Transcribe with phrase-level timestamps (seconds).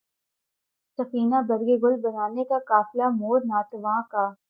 [0.99, 4.25] سفینۂ برگ گل بنا لے گا قافلہ مور ناتواں کا